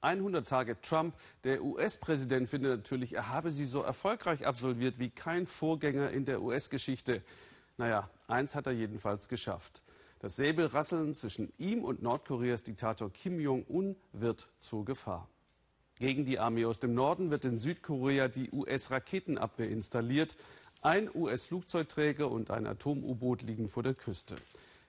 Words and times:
100 0.00 0.48
Tage 0.48 0.80
Trump. 0.80 1.14
Der 1.44 1.62
US-Präsident 1.62 2.48
findet 2.48 2.78
natürlich, 2.78 3.14
er 3.14 3.28
habe 3.28 3.50
sie 3.50 3.66
so 3.66 3.82
erfolgreich 3.82 4.46
absolviert 4.46 4.98
wie 4.98 5.10
kein 5.10 5.46
Vorgänger 5.46 6.10
in 6.10 6.24
der 6.24 6.42
US-Geschichte. 6.42 7.22
Naja, 7.76 8.10
eins 8.28 8.54
hat 8.54 8.66
er 8.66 8.72
jedenfalls 8.72 9.28
geschafft. 9.28 9.82
Das 10.20 10.36
Säbelrasseln 10.36 11.14
zwischen 11.14 11.52
ihm 11.56 11.82
und 11.82 12.02
Nordkoreas 12.02 12.62
Diktator 12.62 13.10
Kim 13.10 13.40
Jong-un 13.40 13.96
wird 14.12 14.50
zur 14.58 14.84
Gefahr. 14.84 15.28
Gegen 15.98 16.24
die 16.24 16.38
Armee 16.38 16.64
aus 16.64 16.78
dem 16.78 16.94
Norden 16.94 17.30
wird 17.30 17.44
in 17.44 17.58
Südkorea 17.58 18.28
die 18.28 18.50
US-Raketenabwehr 18.50 19.70
installiert. 19.70 20.36
Ein 20.82 21.10
US-Flugzeugträger 21.14 22.30
und 22.30 22.50
ein 22.50 22.66
Atom-U-Boot 22.66 23.42
liegen 23.42 23.68
vor 23.68 23.82
der 23.82 23.94
Küste. 23.94 24.34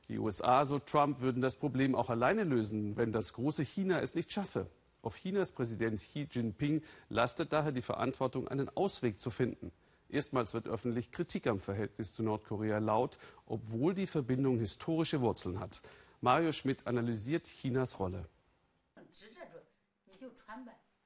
Die 0.08 0.20
USA, 0.20 0.66
so 0.66 0.80
Trump, 0.80 1.22
würden 1.22 1.42
das 1.42 1.56
Problem 1.56 1.96
auch 1.96 2.10
alleine 2.10 2.44
lösen, 2.44 2.98
wenn 2.98 3.12
das 3.12 3.34
große 3.34 3.64
China 3.64 4.00
es 4.00 4.16
nicht 4.16 4.32
schaffe. 4.32 4.68
Auf 5.04 5.16
Chinas 5.16 5.52
Präsident 5.52 6.00
Xi 6.00 6.28
Jinping 6.30 6.84
lastet 7.10 7.54
daher 7.54 7.72
die 7.72 7.82
Verantwortung, 7.82 8.48
einen 8.48 8.70
Ausweg 8.70 9.20
zu 9.20 9.32
finden. 9.32 9.72
Erstmals 10.10 10.54
wird 10.54 10.68
öffentlich 10.68 11.12
Kritik 11.12 11.48
am 11.48 11.60
Verhältnis 11.60 12.14
zu 12.14 12.22
Nordkorea 12.22 12.78
laut, 12.80 13.18
obwohl 13.46 13.94
die 13.94 14.08
Verbindung 14.08 14.60
historische 14.60 15.22
Wurzeln 15.22 15.60
hat. 15.60 15.82
Mario 16.20 16.52
Schmidt 16.52 16.86
analysiert 16.86 17.48
Chinas 17.48 17.98
Rolle. 18.00 18.28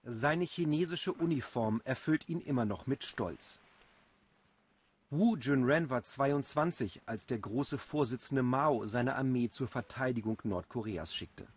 Seine 0.04 0.44
chinesische 0.44 1.14
Uniform 1.14 1.82
erfüllt 1.84 2.28
ihn 2.28 2.42
immer 2.42 2.66
noch 2.66 2.86
mit 2.86 3.04
Stolz. 3.04 3.60
Wu 5.10 5.36
Junren 5.38 5.90
war 5.90 6.04
22, 6.04 7.02
als 7.06 7.26
der 7.26 7.40
große 7.40 7.78
Vorsitzende 7.78 8.44
Mao 8.44 8.86
seine 8.86 9.16
Armee 9.16 9.50
zur 9.50 9.68
Verteidigung 9.68 10.40
Nordkoreas 10.44 11.16
schickte. 11.16 11.48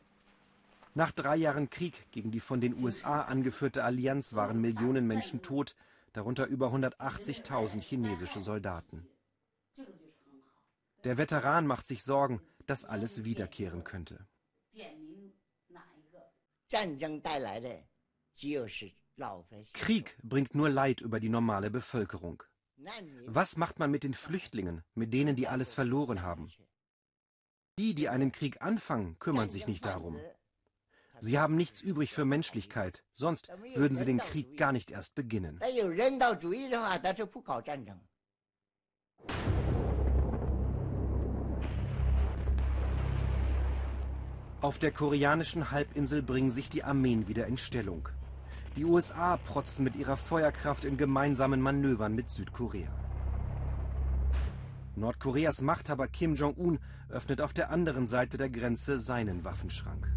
Nach 0.99 1.13
drei 1.13 1.37
Jahren 1.37 1.71
Krieg 1.71 2.11
gegen 2.11 2.33
die 2.33 2.41
von 2.41 2.61
den 2.61 2.83
USA 2.83 3.23
angeführte 3.23 3.85
Allianz 3.85 4.33
waren 4.33 4.61
Millionen 4.61 5.07
Menschen 5.07 5.43
tot, 5.43 5.77
darunter 6.13 6.47
über 6.47 6.73
180.000 6.75 7.81
chinesische 7.81 8.41
Soldaten. 8.41 9.07
Der 11.05 11.17
Veteran 11.17 11.69
macht 11.69 11.87
sich 11.87 12.03
Sorgen, 12.03 12.41
dass 12.67 12.85
alles 12.85 13.23
wiederkehren 13.23 13.85
könnte. 13.85 14.27
Krieg 19.75 20.19
bringt 20.25 20.57
nur 20.57 20.69
Leid 20.69 21.01
über 21.01 21.21
die 21.21 21.29
normale 21.29 21.71
Bevölkerung. 21.71 22.43
Was 23.27 23.57
macht 23.57 23.79
man 23.79 23.93
mit 23.93 24.03
den 24.03 24.15
Flüchtlingen, 24.15 24.83
mit 24.97 25.13
denen, 25.13 25.37
die 25.37 25.47
alles 25.47 25.73
verloren 25.73 26.23
haben? 26.23 26.51
Die, 27.79 27.95
die 27.95 28.09
einen 28.09 28.33
Krieg 28.33 28.61
anfangen, 28.63 29.17
kümmern 29.21 29.49
sich 29.49 29.69
nicht 29.69 29.85
darum. 29.85 30.19
Sie 31.21 31.39
haben 31.39 31.57
nichts 31.57 31.81
übrig 31.81 32.13
für 32.13 32.25
Menschlichkeit, 32.25 33.03
sonst 33.13 33.49
würden 33.75 33.97
sie 33.97 34.05
den 34.05 34.19
Krieg 34.19 34.57
gar 34.57 34.73
nicht 34.73 34.91
erst 34.91 35.15
beginnen. 35.15 35.61
Auf 44.61 44.79
der 44.79 44.91
koreanischen 44.91 45.71
Halbinsel 45.71 46.21
bringen 46.21 46.51
sich 46.51 46.69
die 46.69 46.83
Armeen 46.83 47.29
wieder 47.29 47.47
in 47.47 47.59
Stellung. 47.59 48.09
Die 48.75 48.85
USA 48.85 49.37
protzen 49.37 49.85
mit 49.85 49.95
ihrer 49.95 50.17
Feuerkraft 50.17 50.85
in 50.85 50.97
gemeinsamen 50.97 51.61
Manövern 51.61 52.15
mit 52.15 52.31
Südkorea. 52.31 52.91
Nordkoreas 54.97 55.61
Machthaber 55.61 56.09
Kim 56.09 56.35
Jong-un 56.35 56.81
öffnet 57.09 57.41
auf 57.41 57.53
der 57.53 57.71
anderen 57.71 58.09
Seite 58.09 58.37
der 58.37 58.51
Grenze 58.51 58.99
seinen 58.99 59.45
Waffenschrank. 59.45 60.09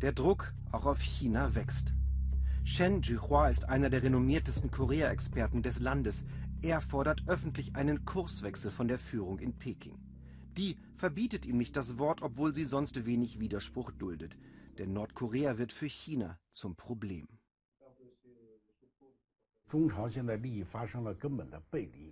Der 0.00 0.12
Druck 0.12 0.54
auch 0.70 0.86
auf 0.86 1.00
China 1.00 1.56
wächst. 1.56 1.92
Shen 2.62 3.02
Jihua 3.02 3.48
ist 3.48 3.68
einer 3.68 3.90
der 3.90 4.04
renommiertesten 4.04 4.70
Korea-Experten 4.70 5.64
des 5.64 5.80
Landes. 5.80 6.24
Er 6.62 6.80
fordert 6.80 7.24
öffentlich 7.26 7.74
einen 7.74 8.04
Kurswechsel 8.04 8.70
von 8.70 8.86
der 8.86 9.00
Führung 9.00 9.40
in 9.40 9.54
Peking. 9.54 9.98
Die 10.56 10.76
verbietet 10.94 11.46
ihm 11.46 11.58
nicht 11.58 11.76
das 11.76 11.98
Wort, 11.98 12.22
obwohl 12.22 12.54
sie 12.54 12.64
sonst 12.64 13.06
wenig 13.06 13.40
Widerspruch 13.40 13.90
duldet. 13.90 14.38
Denn 14.78 14.92
Nordkorea 14.92 15.58
wird 15.58 15.72
für 15.72 15.88
China 15.88 16.38
zum 16.52 16.76
Problem. 16.76 17.26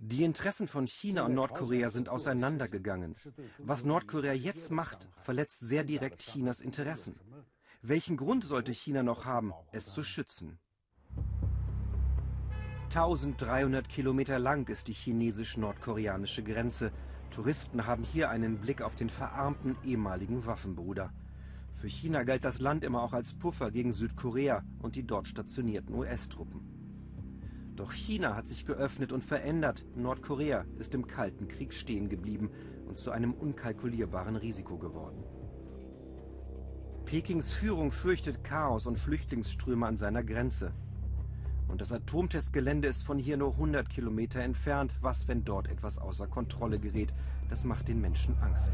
Die 0.01 0.23
Interessen 0.23 0.67
von 0.67 0.87
China 0.87 1.25
und 1.25 1.35
Nordkorea 1.35 1.89
sind 1.89 2.09
auseinandergegangen. 2.09 3.15
Was 3.59 3.85
Nordkorea 3.85 4.33
jetzt 4.33 4.71
macht, 4.71 5.07
verletzt 5.17 5.61
sehr 5.61 5.85
direkt 5.85 6.21
Chinas 6.21 6.59
Interessen. 6.59 7.15
Welchen 7.83 8.17
Grund 8.17 8.43
sollte 8.43 8.71
China 8.71 9.03
noch 9.03 9.25
haben, 9.25 9.53
es 9.71 9.85
zu 9.85 10.03
schützen? 10.03 10.57
1300 12.85 13.87
Kilometer 13.87 14.39
lang 14.39 14.67
ist 14.67 14.87
die 14.87 14.93
chinesisch-nordkoreanische 14.93 16.41
Grenze. 16.41 16.91
Touristen 17.29 17.85
haben 17.85 18.03
hier 18.03 18.31
einen 18.31 18.57
Blick 18.57 18.81
auf 18.81 18.95
den 18.95 19.11
verarmten 19.11 19.75
ehemaligen 19.85 20.47
Waffenbruder. 20.47 21.13
Für 21.75 21.87
China 21.87 22.23
galt 22.23 22.45
das 22.45 22.59
Land 22.59 22.83
immer 22.83 23.03
auch 23.03 23.13
als 23.13 23.35
Puffer 23.35 23.69
gegen 23.69 23.93
Südkorea 23.93 24.63
und 24.79 24.95
die 24.95 25.05
dort 25.05 25.27
stationierten 25.27 25.93
US-Truppen. 25.93 26.61
Doch 27.75 27.91
China 27.93 28.35
hat 28.35 28.47
sich 28.47 28.65
geöffnet 28.65 29.11
und 29.11 29.23
verändert. 29.23 29.85
Nordkorea 29.95 30.65
ist 30.79 30.95
im 30.95 31.05
Kalten 31.05 31.47
Krieg 31.47 31.75
stehen 31.75 32.09
geblieben 32.09 32.49
und 32.87 32.97
zu 32.97 33.11
einem 33.11 33.35
unkalkulierbaren 33.35 34.35
Risiko 34.35 34.79
geworden. 34.79 35.23
Pekings 37.07 37.53
Führung 37.53 37.93
fürchtet 37.93 38.43
Chaos 38.43 38.85
und 38.85 38.99
Flüchtlingsströme 38.99 39.87
an 39.87 39.97
seiner 39.97 40.25
Grenze. 40.25 40.73
Und 41.69 41.79
das 41.79 41.93
Atomtestgelände 41.93 42.89
ist 42.89 43.03
von 43.03 43.17
hier 43.17 43.37
nur 43.37 43.53
100 43.53 43.89
Kilometer 43.89 44.41
entfernt. 44.41 44.93
Was, 44.99 45.25
wenn 45.29 45.45
dort 45.45 45.69
etwas 45.69 45.99
außer 45.99 46.27
Kontrolle 46.27 46.79
gerät? 46.79 47.13
Das 47.49 47.63
macht 47.63 47.87
den 47.87 48.01
Menschen 48.01 48.37
Angst. 48.41 48.73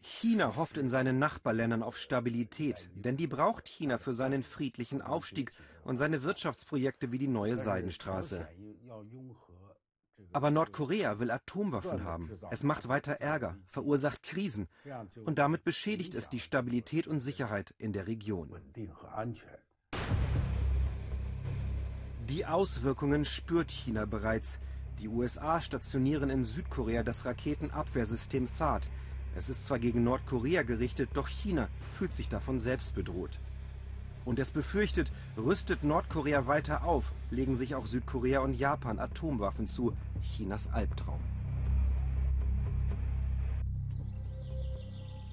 China 0.00 0.56
hofft 0.56 0.78
in 0.78 0.88
seinen 0.88 1.18
Nachbarländern 1.18 1.82
auf 1.82 1.98
Stabilität, 1.98 2.88
denn 2.94 3.18
die 3.18 3.26
braucht 3.26 3.68
China 3.68 3.98
für 3.98 4.14
seinen 4.14 4.42
friedlichen 4.42 5.02
Aufstieg 5.02 5.52
und 5.84 5.98
seine 5.98 6.22
Wirtschaftsprojekte 6.22 7.12
wie 7.12 7.18
die 7.18 7.28
neue 7.28 7.58
Seidenstraße. 7.58 8.48
Aber 10.32 10.50
Nordkorea 10.50 11.18
will 11.18 11.30
Atomwaffen 11.30 12.04
haben. 12.04 12.30
Es 12.50 12.62
macht 12.62 12.88
weiter 12.88 13.14
Ärger, 13.14 13.56
verursacht 13.66 14.22
Krisen 14.22 14.68
und 15.24 15.38
damit 15.38 15.64
beschädigt 15.64 16.14
es 16.14 16.28
die 16.28 16.40
Stabilität 16.40 17.06
und 17.06 17.20
Sicherheit 17.20 17.74
in 17.78 17.92
der 17.92 18.06
Region. 18.06 18.54
Die 22.28 22.46
Auswirkungen 22.46 23.24
spürt 23.24 23.70
China 23.70 24.06
bereits. 24.06 24.58
Die 25.00 25.08
USA 25.08 25.60
stationieren 25.60 26.30
in 26.30 26.44
Südkorea 26.44 27.02
das 27.02 27.24
Raketenabwehrsystem 27.24 28.48
THAAD. 28.56 28.88
Es 29.36 29.48
ist 29.48 29.66
zwar 29.66 29.78
gegen 29.78 30.04
Nordkorea 30.04 30.62
gerichtet, 30.62 31.10
doch 31.14 31.28
China 31.28 31.68
fühlt 31.98 32.14
sich 32.14 32.28
davon 32.28 32.60
selbst 32.60 32.94
bedroht. 32.94 33.40
Und 34.24 34.38
es 34.38 34.50
befürchtet, 34.50 35.12
rüstet 35.36 35.84
Nordkorea 35.84 36.46
weiter 36.46 36.84
auf, 36.84 37.12
legen 37.30 37.54
sich 37.54 37.74
auch 37.74 37.86
Südkorea 37.86 38.40
und 38.40 38.54
Japan 38.54 38.98
Atomwaffen 38.98 39.66
zu. 39.66 39.94
Chinas 40.22 40.72
Albtraum. 40.72 41.20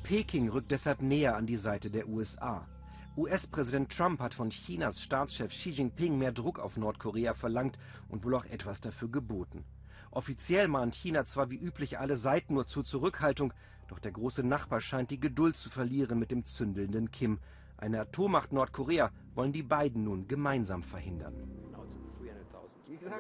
Peking 0.03 0.50
rückt 0.50 0.72
deshalb 0.72 1.02
näher 1.02 1.38
an 1.38 1.46
die 1.46 1.56
Seite 1.56 1.90
der 1.90 2.09
USA. 2.09 2.68
US-Präsident 3.16 3.96
Trump 3.96 4.19
hat 4.19 4.34
von 4.34 4.50
Chinas 4.50 5.02
Staatschef 5.02 5.52
Xi 5.52 5.69
Jinping 5.72 6.18
mehr 6.18 6.31
Druck 6.31 6.59
auf 6.59 6.78
Nordkorea 6.78 7.34
verlangt 7.34 7.78
und 8.09 8.25
wohl 8.25 8.35
auch 8.35 8.46
etwas 8.46 8.81
dafür 8.81 9.09
geboten. 9.09 9.63
Offiziell 10.12 10.68
mahnt 10.68 10.96
China 10.96 11.25
zwar 11.25 11.50
wie 11.50 11.58
üblich 11.58 12.00
alle 12.00 12.18
Seiten 12.18 12.53
nur 12.56 12.68
zur 12.68 12.84
Zurückhaltung, 12.84 13.53
doch 13.88 14.00
der 14.00 14.12
große 14.12 14.44
Nachbar 14.44 14.82
scheint 14.82 15.11
die 15.11 15.20
Geduld 15.20 15.55
zu 15.55 15.70
verlieren 15.70 16.20
mit 16.20 16.32
dem 16.32 16.46
zündelnden 16.46 17.11
Kim. 17.11 17.40
Eine 17.82 18.02
Atommacht 18.02 18.54
Nordkorea 18.54 19.10
wollen 19.34 19.52
die 19.52 19.64
beiden 19.64 20.04
nun 20.04 20.28
gemeinsam 20.28 20.84
verhindern. 20.84 21.34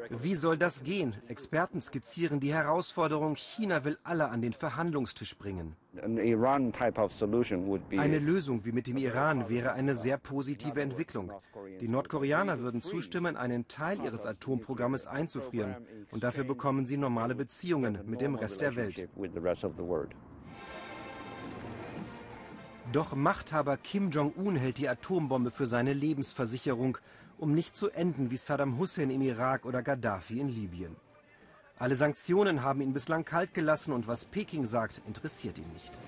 Wie 0.09 0.35
soll 0.35 0.57
das 0.59 0.83
gehen? 0.83 1.15
Experten 1.27 1.81
skizzieren 1.81 2.39
die 2.39 2.53
Herausforderung, 2.53 3.35
China 3.35 3.83
will 3.83 3.97
alle 4.03 4.29
an 4.29 4.43
den 4.43 4.53
Verhandlungstisch 4.53 5.35
bringen. 5.35 5.75
Eine 7.97 8.19
Lösung 8.19 8.63
wie 8.63 8.71
mit 8.71 8.85
dem 8.85 8.97
Iran 8.97 9.49
wäre 9.49 9.73
eine 9.73 9.95
sehr 9.95 10.19
positive 10.19 10.79
Entwicklung. 10.79 11.31
Die 11.79 11.87
Nordkoreaner 11.87 12.59
würden 12.59 12.83
zustimmen, 12.83 13.35
einen 13.35 13.67
Teil 13.67 13.99
ihres 14.03 14.27
Atomprogrammes 14.27 15.07
einzufrieren. 15.07 15.75
Und 16.11 16.23
dafür 16.23 16.43
bekommen 16.43 16.85
sie 16.85 16.97
normale 16.97 17.33
Beziehungen 17.33 17.97
mit 18.05 18.21
dem 18.21 18.35
Rest 18.35 18.61
der 18.61 18.75
Welt. 18.75 19.09
Doch 22.91 23.15
Machthaber 23.15 23.77
Kim 23.77 24.09
Jong-un 24.09 24.57
hält 24.57 24.77
die 24.77 24.89
Atombombe 24.89 25.49
für 25.49 25.65
seine 25.65 25.93
Lebensversicherung, 25.93 26.97
um 27.37 27.53
nicht 27.53 27.73
zu 27.73 27.89
enden 27.89 28.31
wie 28.31 28.37
Saddam 28.37 28.77
Hussein 28.77 29.11
im 29.11 29.21
Irak 29.21 29.65
oder 29.65 29.81
Gaddafi 29.81 30.41
in 30.41 30.49
Libyen. 30.49 30.97
Alle 31.79 31.95
Sanktionen 31.95 32.63
haben 32.63 32.81
ihn 32.81 32.91
bislang 32.91 33.23
kalt 33.23 33.53
gelassen 33.53 33.93
und 33.93 34.07
was 34.07 34.25
Peking 34.25 34.65
sagt, 34.65 35.01
interessiert 35.07 35.57
ihn 35.57 35.71
nicht. 35.71 35.99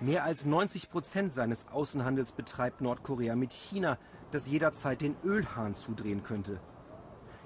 Mehr 0.00 0.24
als 0.24 0.44
90 0.44 0.90
Prozent 0.90 1.34
seines 1.34 1.68
Außenhandels 1.68 2.32
betreibt 2.32 2.80
Nordkorea 2.80 3.36
mit 3.36 3.52
China, 3.52 3.96
das 4.32 4.48
jederzeit 4.48 5.02
den 5.02 5.14
Ölhahn 5.22 5.76
zudrehen 5.76 6.24
könnte. 6.24 6.58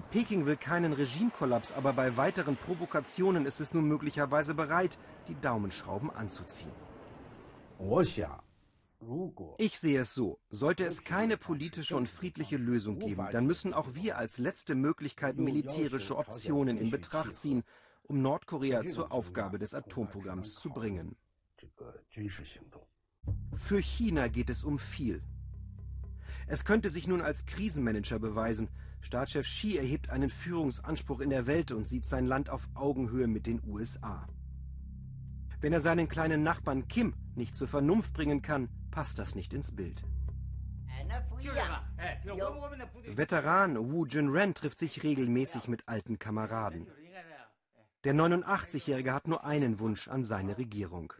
Peking 0.09 0.47
will 0.47 0.57
keinen 0.57 0.93
Regimekollaps, 0.93 1.73
aber 1.73 1.93
bei 1.93 2.17
weiteren 2.17 2.55
Provokationen 2.55 3.45
ist 3.45 3.59
es 3.59 3.71
nun 3.71 3.87
möglicherweise 3.87 4.55
bereit, 4.55 4.97
die 5.27 5.39
Daumenschrauben 5.39 6.09
anzuziehen. 6.09 6.86
Ich 9.59 9.79
sehe 9.79 10.01
es 10.01 10.13
so, 10.13 10.39
sollte 10.49 10.85
es 10.85 11.03
keine 11.03 11.37
politische 11.37 11.95
und 11.95 12.09
friedliche 12.09 12.57
Lösung 12.57 12.99
geben, 12.99 13.27
dann 13.31 13.45
müssen 13.45 13.73
auch 13.73 13.93
wir 13.93 14.17
als 14.17 14.37
letzte 14.37 14.75
Möglichkeit 14.75 15.37
militärische 15.37 16.17
Optionen 16.17 16.77
in 16.77 16.89
Betracht 16.89 17.35
ziehen, 17.35 17.63
um 18.03 18.21
Nordkorea 18.21 18.87
zur 18.87 19.11
Aufgabe 19.11 19.59
des 19.59 19.73
Atomprogramms 19.73 20.55
zu 20.55 20.69
bringen. 20.69 21.15
Für 23.53 23.79
China 23.79 24.27
geht 24.27 24.49
es 24.49 24.63
um 24.63 24.79
viel. 24.79 25.21
Es 26.47 26.63
könnte 26.63 26.89
sich 26.89 27.07
nun 27.07 27.21
als 27.21 27.45
Krisenmanager 27.45 28.19
beweisen. 28.19 28.69
Staatschef 29.01 29.45
Xi 29.45 29.77
erhebt 29.77 30.09
einen 30.09 30.29
Führungsanspruch 30.29 31.19
in 31.19 31.29
der 31.29 31.45
Welt 31.45 31.71
und 31.71 31.87
sieht 31.87 32.05
sein 32.05 32.25
Land 32.25 32.49
auf 32.49 32.67
Augenhöhe 32.73 33.27
mit 33.27 33.45
den 33.45 33.61
USA. 33.65 34.27
Wenn 35.59 35.73
er 35.73 35.81
seinen 35.81 36.07
kleinen 36.07 36.43
Nachbarn 36.43 36.87
Kim 36.87 37.15
nicht 37.35 37.55
zur 37.55 37.67
Vernunft 37.67 38.13
bringen 38.13 38.41
kann, 38.41 38.69
passt 38.91 39.17
das 39.17 39.33
nicht 39.35 39.53
ins 39.53 39.75
Bild. 39.75 40.03
Veteran 43.05 43.91
Wu 43.91 44.05
Junren 44.05 44.53
trifft 44.53 44.79
sich 44.79 45.03
regelmäßig 45.03 45.67
mit 45.67 45.87
alten 45.87 46.19
Kameraden. 46.19 46.87
Der 48.03 48.13
89-Jährige 48.13 49.13
hat 49.13 49.27
nur 49.27 49.43
einen 49.43 49.79
Wunsch 49.79 50.07
an 50.07 50.23
seine 50.23 50.57
Regierung. 50.57 51.13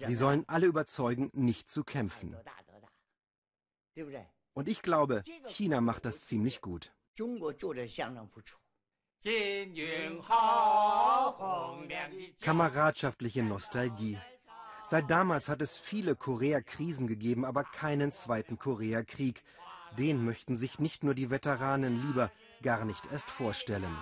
Sie 0.00 0.14
sollen 0.14 0.44
alle 0.48 0.66
überzeugen, 0.66 1.30
nicht 1.32 1.70
zu 1.70 1.84
kämpfen. 1.84 2.36
Und 4.52 4.68
ich 4.68 4.82
glaube, 4.82 5.22
China 5.48 5.80
macht 5.80 6.04
das 6.04 6.20
ziemlich 6.20 6.60
gut. 6.60 6.92
Kameradschaftliche 12.40 13.42
Nostalgie. 13.42 14.18
Seit 14.82 15.10
damals 15.10 15.48
hat 15.48 15.60
es 15.60 15.76
viele 15.76 16.16
Korea-Krisen 16.16 17.06
gegeben, 17.06 17.44
aber 17.44 17.64
keinen 17.64 18.12
zweiten 18.12 18.58
Koreakrieg. 18.58 19.42
Den 19.98 20.24
möchten 20.24 20.56
sich 20.56 20.78
nicht 20.78 21.04
nur 21.04 21.14
die 21.14 21.30
Veteranen 21.30 22.00
lieber 22.06 22.30
gar 22.62 22.84
nicht 22.86 23.04
erst 23.12 23.28
vorstellen. 23.28 23.94